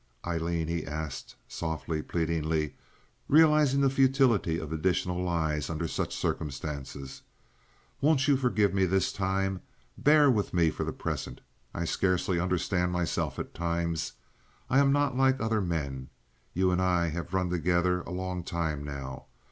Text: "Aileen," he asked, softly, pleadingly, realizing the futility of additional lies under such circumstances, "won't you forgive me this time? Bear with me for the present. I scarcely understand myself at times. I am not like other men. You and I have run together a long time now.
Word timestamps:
"Aileen," 0.25 0.67
he 0.67 0.83
asked, 0.83 1.35
softly, 1.47 2.01
pleadingly, 2.01 2.73
realizing 3.27 3.81
the 3.81 3.89
futility 3.91 4.57
of 4.57 4.71
additional 4.73 5.21
lies 5.21 5.69
under 5.69 5.87
such 5.87 6.15
circumstances, 6.15 7.21
"won't 8.01 8.27
you 8.27 8.35
forgive 8.35 8.73
me 8.73 8.85
this 8.87 9.13
time? 9.13 9.61
Bear 9.99 10.31
with 10.31 10.55
me 10.55 10.71
for 10.71 10.83
the 10.83 10.91
present. 10.91 11.39
I 11.71 11.85
scarcely 11.85 12.39
understand 12.39 12.91
myself 12.91 13.37
at 13.37 13.53
times. 13.53 14.13
I 14.71 14.79
am 14.79 14.91
not 14.91 15.15
like 15.15 15.39
other 15.39 15.61
men. 15.61 16.09
You 16.55 16.71
and 16.71 16.81
I 16.81 17.09
have 17.09 17.31
run 17.35 17.51
together 17.51 18.01
a 18.01 18.09
long 18.11 18.43
time 18.43 18.83
now. 18.83 19.27